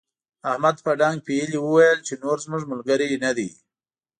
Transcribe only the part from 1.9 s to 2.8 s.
چې نور زموږ